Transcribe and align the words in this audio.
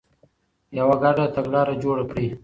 يوه 0.77 0.95
ګډه 1.03 1.25
تګلاره 1.35 1.73
جوړه 1.83 2.03
کړئ. 2.09 2.27